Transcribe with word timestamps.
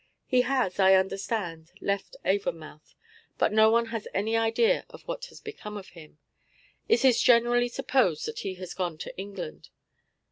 He 0.25 0.41
has, 0.41 0.79
I 0.79 0.95
understand, 0.95 1.73
left 1.79 2.15
Avonmouth, 2.25 2.95
but 3.37 3.53
no 3.53 3.69
one 3.69 3.89
has 3.93 4.07
any 4.15 4.35
idea 4.35 4.83
what 5.05 5.25
has 5.25 5.39
become 5.39 5.77
of 5.77 5.89
him. 5.89 6.17
It 6.89 7.05
is 7.05 7.21
generally 7.21 7.67
supposed 7.69 8.25
that 8.25 8.39
he 8.39 8.55
has 8.55 8.73
gone 8.73 8.97
to 8.97 9.15
England. 9.15 9.69